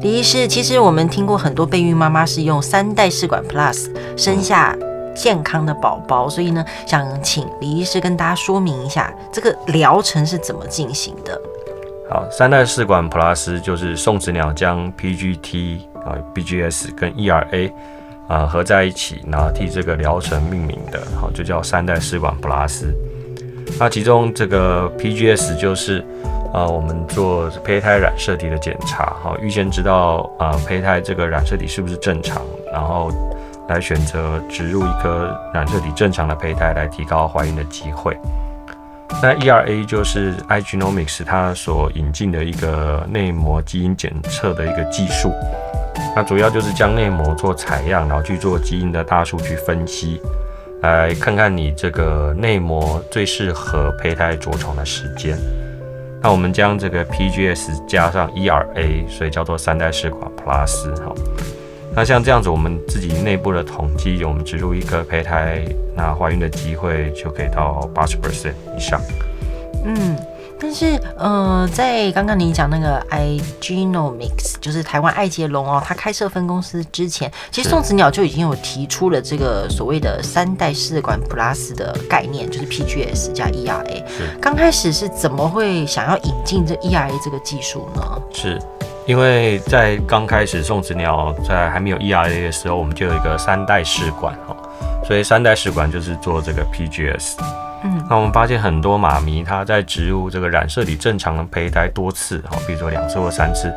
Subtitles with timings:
[0.00, 4.76] 李医师，其实我们听过很多备孕妈妈是用三代试管 Plus 生下
[5.14, 11.40] 健康的宝宝，所以呢，想请李医师跟大家说明一下这个疗程是怎么进行的。
[12.10, 17.72] 好，三代试管 Plus 就是送子鸟将 PGT 啊、BGS 跟 ERA
[18.28, 22.84] 啊合在一起，然后替这个疗程命名的，好，就叫三代试管 Plus。
[23.78, 26.04] 那其中这个 PGS 就是。
[26.54, 32.40] 啊，我们做胚胎染色体的检查，哈，预先知道啊胚胎这个染色体是不是正常，
[32.72, 33.10] 然后
[33.68, 38.16] 来选择植入一颗染色体正常的胚胎，来提高怀孕的机会。
[39.20, 45.32] 那 ERA 就是 iGenomics 它所引进的一个内膜基因检测的一个技术，
[46.14, 50.20] 那主要就是将内膜做采样，然后去做基因的大数据分析，
[50.82, 55.36] 来看看你这个内膜最适合胚胎着床的时间。
[56.24, 61.12] 那我们将这个 PGS 加上 ERA，所以叫做三代试管 Plus 哈。
[61.94, 65.62] 那像这样子，我们自己内部的统计，我们植入一个胚胎，
[65.94, 68.98] 那怀孕的机会就可以到八十 percent 以上。
[69.84, 70.16] 嗯。
[70.60, 84.02] 但是，呃，在刚刚你讲那个 iGenomics，就是台湾爱捷龙哦，它开设分公司之前，其实宋子鸟就已经有提出了这个所谓的三代试管 Plus 的概念，就是 PGS 加 ERA。
[84.40, 88.02] 刚开始是怎么会想要引进这 ERA 这个技术呢？
[88.32, 88.58] 是
[89.06, 94.56] 因为在刚开始送子鸟在还没有 ERA 的时候，我们就有一个三代试管哦，
[95.06, 97.34] 所以三代试管就是做这个 PGS。
[97.84, 103.70] 嗯，那我们发现很多妈咪她在植入这个染色体正常的胚胎多次，哈，比如说两次或三次，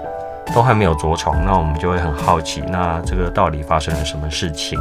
[0.56, 4.80] 都还没有着床，那我们就会很好奇，那这个到底发生了什么事情？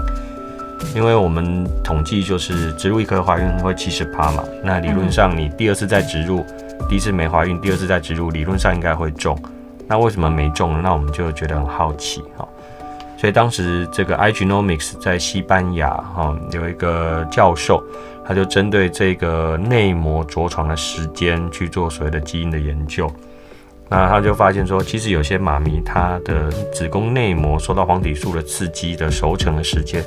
[0.95, 6.47] 因为我们统计就是植入一颗怀孕会七十趴嘛，那理论上你第二次再植入，
[6.89, 9.37] 第一次没怀孕，第二次再植入，理论上应该会中，
[9.89, 10.81] 那为什么没中呢？
[10.85, 12.47] 那我们就觉得很好奇，哈，
[13.17, 17.83] 所以当时这个 iGenomX 在西班牙，哈，有一个教授。
[18.27, 23.11] 他就针对这个内膜着床的时间去做所谓的基因的研究，
[23.89, 30.05] 那他就发现说，其实有些妈咪她的子宫内膜受到黄体素的刺激的熟成的时间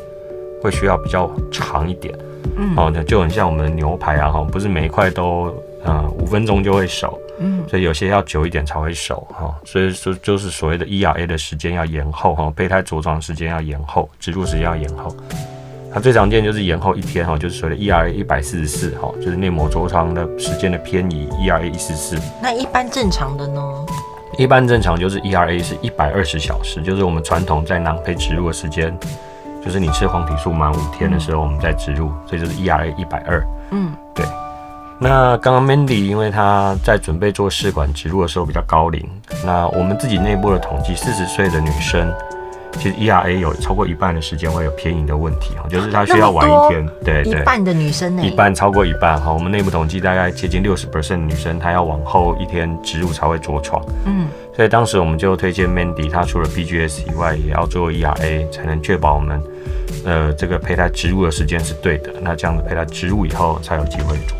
[0.62, 2.14] 会需要比较长一点，
[2.58, 15.16] 嗯，哦，就很像我们的牛排啊，哈，不是每一块都呃五分钟就会熟，嗯，所以有些要久一点才会熟，哈，所以说就是所谓的 ERA 的时间要延后，哈，胚胎着床的时间要延后，植入时间要延后。
[15.92, 22.16] 它最常见就是延后一天哈，就是所谓的 ERA 一百四十四哈，就是内膜着床的时间的偏移 ERA 一四四。
[22.42, 23.62] 那一般正常的呢？
[24.38, 28.96] 一般正常就是 ERA 是一百二十小时，就是我们传统在囊胚植入的时间，
[29.66, 33.44] 就是你吃黄体素满五天的时候，我们再植入，所以就是 ERA 一百二。
[33.72, 34.24] 嗯，对。
[35.00, 39.04] 那刚刚 Mandy 因为她在准备做试管植入的时候比较高龄，
[39.44, 42.14] 那我们自己内部的统计，四十岁的女生。
[42.74, 59.42] 其实 ERA 有超过一半的时间会有偏移的问题哈，就是她需要晚一天，对对，一半的女生呢，一半超过一半哈，我们内部统计大概接近六十 percent 的女生，她要往后一天植入才会着床，嗯，所以当时我们就推荐 Mandy，她除了 BGS 以外，也要做 ERA，才能确保我们
[60.06, 64.39] 呃这个胚胎植入的时间是对的，那这样子胚胎植入以后才有机会着床。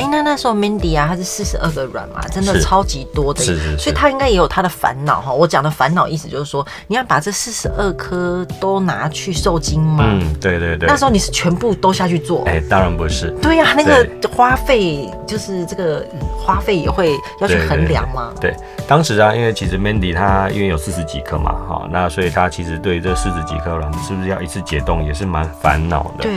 [0.00, 5.30] 哎、欸，那那时候 Mandy 啊，她是四十二个卵嘛，真的超级多的，是所以她应该也有她的烦恼哈。
[5.30, 10.04] 我讲的烦恼意思就是说，你要把这四十二颗都拿去受精吗？
[10.06, 10.88] 嗯，对对对。
[10.88, 12.44] 那时候你是全部都下去做？
[12.46, 13.30] 哎、欸，当然不是。
[13.42, 16.02] 对呀、啊，那个花费就是这个
[16.38, 18.32] 花费也会要去衡量嘛。
[18.40, 18.56] 对，
[18.88, 26.22] 当时啊，因为其实 Mandy 她因为有四十几颗嘛，哈，那所以她其实对这四十几颗卵是不是要一次解冻也是蛮烦恼的。
[26.22, 26.32] 对。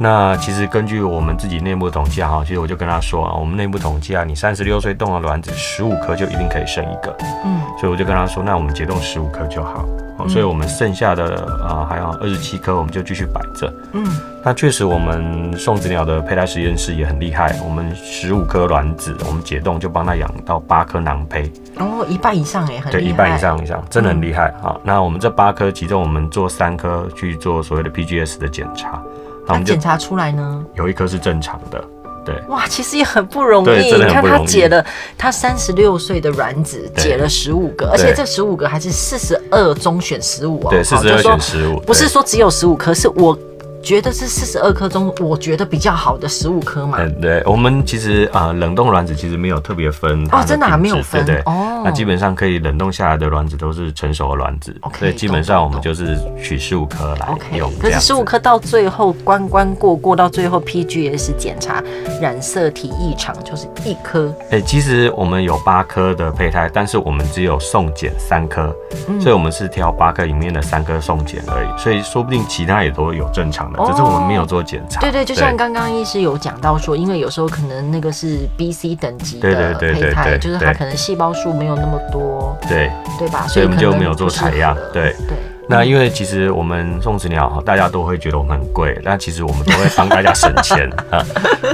[0.00, 9.84] 那其实根据我们自己内部统计哈，其实我就跟他说啊，我们内部统计啊，你三十六岁冻的卵子十五颗就一定可以生一个，嗯，所以我就跟他说，那我们解冻十五颗就好，
[10.20, 14.06] 嗯，所以我们剩下的啊还有二十七颗，我们就继续摆着，嗯，
[14.44, 29.02] 那确实我们送子鸟的胚胎实验室也很厉害，我们十五颗卵子，我们解冻就帮他养到八颗囊胚，哦，一半以上哎，很厉害，对，一半以上以上，真的很厉害，嗯，好，那我们这八颗，其中我们做三颗去做所谓的 PGS 的检查。
[29.48, 30.64] 那检查出来呢？
[30.74, 31.82] 有一颗是正常的，
[32.24, 32.34] 对。
[32.48, 33.92] 哇，其实也很不容易。
[33.92, 34.84] 你看他解了
[35.16, 40.70] 他三十六岁的卵子，解了十五个，而且这十五个还是四十二中选十五哦。
[40.70, 43.36] 对，四十二选十五，不是说只有十五颗，是我
[43.82, 46.98] 觉得是四十二颗中，我觉得比较好的十五颗嘛。
[47.00, 51.82] 嗯，对，我们其实啊、呃，冷冻卵子其实没有特别分哦，真的还没有分，对对哦。
[51.84, 57.70] 那基本上可以冷冻下来的卵子都是成熟的卵子，okay, 所以基本上我们就是取十五颗来用。
[57.72, 61.82] Okay, 可是十五颗到最后关关过过到最后 PGS 检查
[62.20, 64.34] 染色体异常，就是一颗。
[64.50, 68.74] 哎、欸，其实我们有八颗的胚胎，但是我们只有送检三颗、
[69.08, 75.00] 嗯，所以我们是挑八颗里面的三颗送检而已，所以说不定其他也都有正常的，只是我们没有做检查。
[75.00, 83.46] 对对，就像刚刚医师有讲到说，因为有时候可能那个是 B、C 等级的胚胎，就是它可能细胞数没有那么多，对对吧？
[83.48, 84.76] 所以我们就没有做采样。
[84.92, 85.36] 对对。
[85.70, 91.22] 那因为其实我们送子鸟，大家都会觉得我们很贵，但其实我们都会帮大家省钱 啊。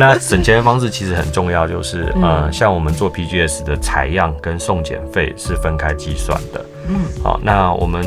[0.00, 6.64] 那省钱的方式其实很重要，就是呃，像我们做 PGS 的采样跟送检费是分开计算的。
[6.88, 8.04] 嗯，好，那我们。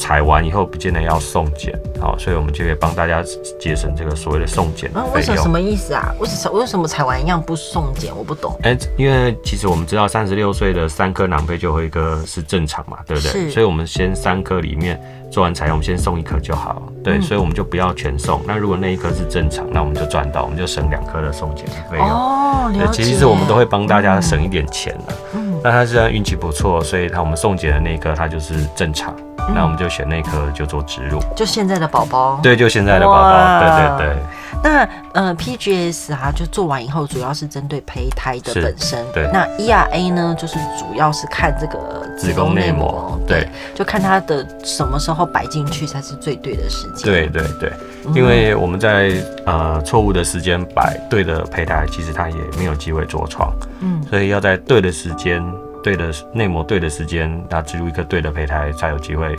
[0.00, 3.22] 采完以后不见得要送检，好，所以我们就可以帮大家
[3.60, 5.12] 节省这个所谓的送检费用。
[5.12, 6.10] 为什么什么意思啊？
[6.18, 8.10] 为什么为什么采完一样不送检？
[8.16, 8.58] 我不懂。
[8.62, 13.50] 哎、欸，因为其实我们知道三十六岁的三颗囊胚就会一颗是正常嘛，对不对？
[13.50, 14.98] 所以我们先三颗里面
[15.30, 16.82] 做完采样，我们先送一颗就好。
[17.04, 18.40] 对、嗯，所以我们就不要全送。
[18.46, 22.08] 那如果那一颗是正常，那我们就赚到，我们就省两颗的送检费用。
[22.08, 23.02] 哦，了解。
[23.02, 25.14] 其实我们都会帮大家省一点钱的。
[25.34, 25.49] 嗯。
[25.62, 29.14] 那他虽然运气不错，所以他我们送检的那一颗他就是正常。
[29.54, 34.22] 那我们就选那颗就做植入，就现在的宝宝，对，就现在的宝宝，对对对。
[34.62, 39.04] 那呃，PGS、啊，就做完以后，主要是针对胚胎的本身。
[39.12, 39.28] 对。
[39.32, 47.04] 那 ERA 呢，就是主要是看这个子宫内膜，对，就看它的什么时候摆进去才是最对的时间。
[47.04, 47.72] 对对对，
[48.14, 49.12] 因为我们在
[49.46, 53.52] 呃错误的时间摆对的胚胎，其实它也没有机会着床。
[53.80, 54.02] 嗯。
[54.08, 55.42] 所以要在对的时间。
[55.82, 59.34] 对的内膜，对的时间，那植入一颗对的胚胎，才有机会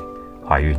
[0.49, 0.75] 怀孕。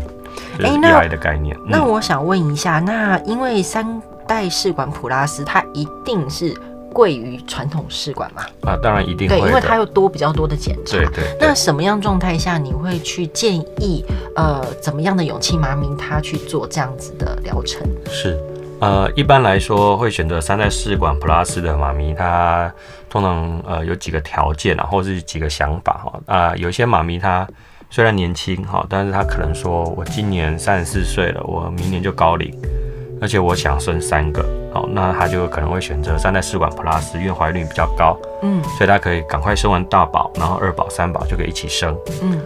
[0.59, 1.56] 哎、就是，那的概念。
[1.69, 6.56] 那我想问一下，那因为三代试管普拉斯，它一定是
[6.90, 8.43] 贵于传统试管嘛？
[8.62, 9.38] 啊，当然一定会。
[9.38, 10.96] 对，因为它又多比较多的检查。
[10.96, 11.37] 对，对对。
[11.38, 14.02] 那什么样状态下你会去建议
[14.34, 17.87] 呃怎么样的勇气妈咪她去做这样子的疗程？
[18.08, 18.38] 是。
[18.81, 22.73] 呃，一般来说会选择三代试管普拉斯的妈咪，她
[23.11, 26.20] 通常呃有几个条件啊，或者是几个想法哈。
[26.26, 27.46] 啊、呃，有些妈咪她
[27.90, 32.52] 虽然年轻哈，但是她可能说，我今年三十四岁了，我明年就高龄，
[33.23, 42.41] 而且我想生三个，好，那她就可能会选择三代试管 Plus，，因为怀孕率比较高，嗯，所以她可以赶快生完大宝，然后二宝、三宝就可以一起生，嗯。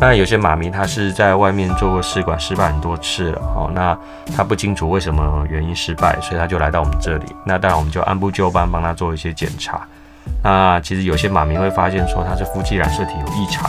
[0.00, 3.98] 那有些妈咪她是在外面做过试管失败很多次了哦，那
[4.36, 7.24] 她不清楚为什么原因失败，所以她就来到我们这里。
[7.44, 9.80] 那当然我们就按部就班帮她做一些检查。
[10.44, 13.68] 那其实有些妈咪会发现说她是夫妻染色体有异常，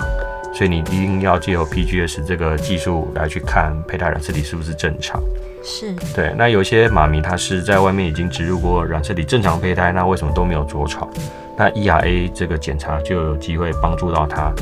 [0.54, 5.22] 所以你一定要借由 PGS 这个技术来去看胚胎染色体是不是正常。
[5.64, 5.94] 是。
[6.16, 6.34] 对。
[6.38, 11.10] 那有些妈咪她是在外面已经植入过染色体正常胚胎，那为什么都没有着床？
[11.58, 14.54] 那 ERA 这个检查就有机会帮助到她。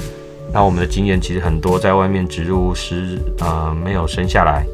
[0.52, 4.66] 那我们的经验其实很多，在外面植入时，呃，没有生下来，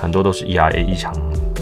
[0.00, 1.14] 很多都是 ERA 异常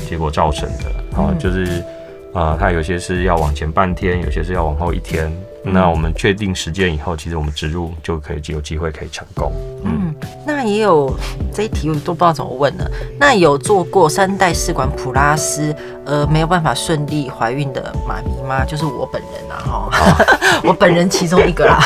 [0.08, 0.88] 结果造成的。
[1.17, 1.85] 啊、嗯，就是，
[2.32, 5.31] 呃，它有些是要往前半天，有些是要往后一天。
[5.65, 9.53] 嗯、那我们确定时间以后，其实我们植入就可以有机会可以成功。
[9.85, 10.15] 嗯，
[10.47, 11.15] 那也有
[11.53, 12.91] 这一题我都不知道怎么问了。
[13.19, 18.65] 那有做过三代试管普拉斯，呃，没有办法顺利怀孕的妈咪吗？
[18.65, 20.25] 就是我本人啊，哈，
[20.65, 21.79] 我本人其中一个啦。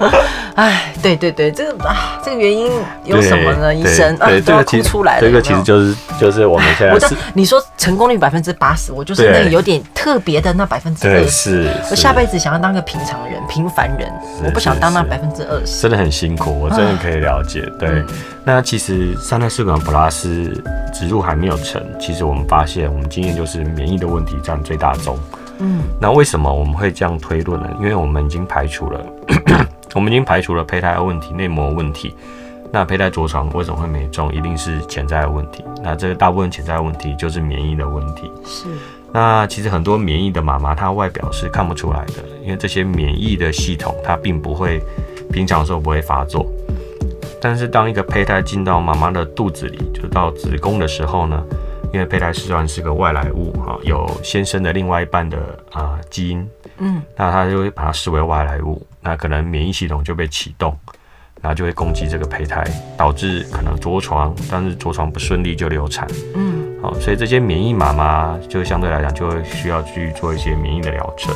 [0.60, 2.70] 哎，对对对，这个啊，这个原因
[3.04, 3.74] 有什么呢？
[3.74, 5.20] 医生啊，都要哭出来了。
[5.22, 11.66] 这个其实就是就是我们现在是，你说成功率百分之八十，我就是那个有点特别的那百分之二十。
[11.90, 14.12] 我下辈子想要当个平常人、平凡人，
[14.44, 15.80] 我不想当那百分之二十。
[15.80, 17.62] 真的很辛苦，我真的可以了解。
[17.78, 18.06] 对，嗯、
[18.44, 25.18] 那其实三代试管普拉斯植入还没有成，其实我们发现，我们经验就是免疫的问题占最大宗。
[25.60, 27.70] 嗯，那为什么我们会这样推论呢？
[27.78, 29.00] 因为我们已经排除了。
[29.94, 32.14] 我们已经排除了胚胎的问题、内膜问题。
[32.72, 34.32] 那胚胎着床为什么会没中？
[34.32, 35.64] 一定是潜在的问题。
[35.82, 38.30] 那这个大部分潜在的问题就是免疫的问题。
[38.44, 38.68] 是。
[39.12, 44.80] 那其实很多免疫的妈妈，她外表是看不出来的，因为这些免疫的系统它并不会
[45.32, 46.46] 平常的时候不会发作。
[47.40, 51.42] 但是当一个胚胎进到妈妈的肚子里，就到子宫的时候呢，
[51.92, 55.38] 因为胚胎虽然是个外来物哈，有先生的另外一半的
[55.72, 56.48] 啊、呃、基因。
[56.80, 60.76] 嗯，那它就会把它视为外来物，那可能免疫系统就被启动，
[61.40, 62.64] 然后就会攻击这个胚胎，
[62.96, 66.08] 导致可能着床，但是着床不顺利就流产。
[66.34, 71.34] 嗯，好，所以这些免疫妈妈就相对来讲就会需要去做一些免疫的疗程。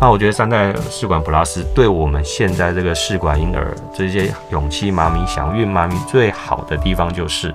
[0.00, 7.54] 那我觉得三代试管 plus 对我们现在这个试管婴儿这些勇气妈咪、想孕妈咪最好的地方就是，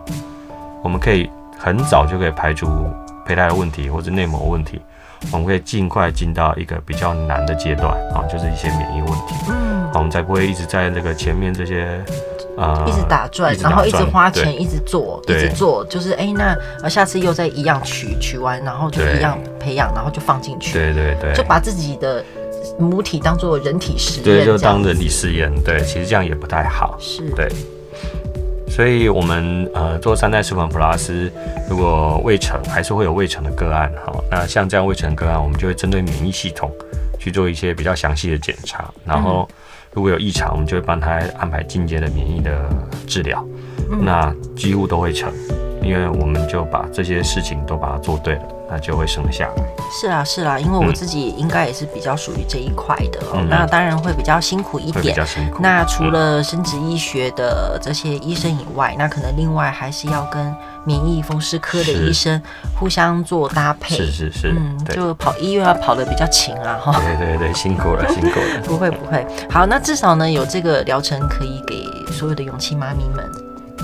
[0.84, 2.68] 我们可以很早就可以排除
[3.26, 4.80] 胚胎的问题或者内膜问题，
[5.32, 9.36] 我们可以尽快进到一个比较难的阶段啊，就是一些免疫问题。
[9.50, 12.04] 嗯，我们才不会一直在那个前面这些。
[12.60, 16.34] 呃，一直打转，然后一直花钱，一直做，一直做，就是哎、欸，
[16.82, 22.26] 那下次又再一样取取完，然后就一样培养，然后就放进去，对对对，就把自己的
[22.80, 27.48] 母体当做人体实验，对，就当人体试验，对，其实这样也不太好，是，对，
[28.78, 31.32] 所以我们呃做三代试管普拉斯，
[31.68, 36.72] 如果未成，还是会有未成的个案，哈，那像这样未成个案，我们就会针对免疫系统
[37.18, 39.50] 去做一些比较详细的检查，然后。
[39.94, 42.70] 如果有异常，我们就会帮他安排进阶的免疫的
[43.08, 43.44] 治疗，
[43.90, 45.34] 嗯、那几乎都会成，
[45.88, 49.64] 因为我们就把这些事情都把它做对了，那就会生下来。
[49.90, 55.02] 是啊，是啊，因为我自己应该也是比较属于这一块的，嗯、那当然会比较辛苦一点。
[55.02, 55.60] 比较辛苦。
[55.62, 60.54] 那除了生殖医学的这些医生以外，嗯、那可能另外还是要跟。
[60.86, 62.42] 免疫风湿科的医生
[62.80, 73.30] 互相做搭配，是是是，嗯，就跑医院要跑的比较勤啊，哈，对对对，辛苦了 辛苦了，不会不会，好，那至少呢有这个疗程可以给所有的勇气妈咪们，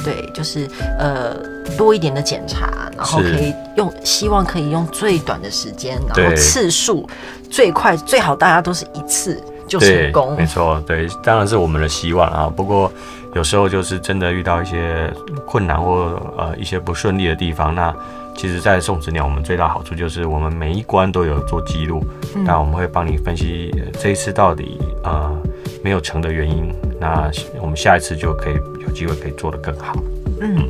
[0.04, 0.68] 对，就是
[1.00, 1.36] 呃
[1.78, 7.08] 多一点的检查，然后可以用，希望可以用最短的时间，然后次数
[7.50, 12.92] 最快，最好大家都是一次就成功，没错，对，当然是我们的希望啊，不过。
[13.36, 15.12] 有时候就是真的遇到一些
[15.48, 17.92] 困难或呃一些不顺利的地方，那
[18.38, 22.06] 其实，在送子鸟我们最大好处就是我们每一关都有做记录，
[22.46, 25.36] 那、嗯、我们会帮你分析这一次到底呃
[25.84, 26.72] 没有成的原因，
[27.04, 27.30] 那
[27.62, 29.94] 我们下一次就可以有机会可以做得更好。
[30.40, 30.70] 嗯，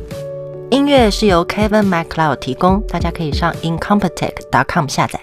[0.68, 5.20] 音乐是由 Kevin MacLeod 提供，大家可以上 incompetech.com 下载。